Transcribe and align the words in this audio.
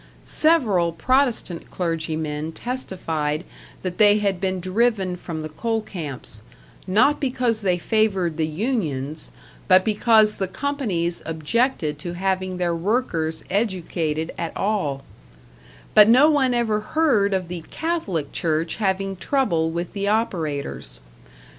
Several 0.25 0.91
Protestant 0.93 1.69
clergymen 1.69 2.53
testified 2.53 3.43
that 3.83 3.99
they 3.99 4.17
had 4.17 4.41
been 4.41 4.59
driven 4.59 5.15
from 5.15 5.41
the 5.41 5.49
coal 5.49 5.83
camps 5.83 6.41
not 6.87 7.19
because 7.21 7.61
they 7.61 7.77
favored 7.77 8.35
the 8.35 8.47
unions, 8.47 9.29
but 9.67 9.85
because 9.85 10.37
the 10.37 10.47
companies 10.47 11.21
objected 11.23 11.99
to 11.99 12.13
having 12.13 12.57
their 12.57 12.73
workers 12.75 13.43
educated 13.51 14.31
at 14.39 14.57
all; 14.57 15.03
but 15.93 16.09
no 16.09 16.31
one 16.31 16.55
ever 16.55 16.79
heard 16.79 17.31
of 17.31 17.47
the 17.47 17.61
Catholic 17.69 18.31
Church 18.31 18.77
having 18.77 19.15
trouble 19.15 19.69
with 19.69 19.93
the 19.93 20.07
operators. 20.07 20.99